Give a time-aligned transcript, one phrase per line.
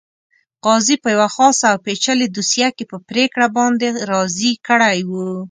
[0.65, 5.25] قاضي په یوه خاصه او پېچلې دوسیه کې په پرېکړه باندې راضي کړی وو.